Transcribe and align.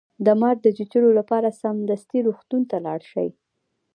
د 0.25 0.27
مار 0.41 0.55
د 0.61 0.67
چیچلو 0.77 1.09
لپاره 1.19 1.57
سمدستي 1.61 2.19
روغتون 2.27 2.61
ته 2.69 2.77
لاړ 2.85 2.99
شئ 3.11 3.29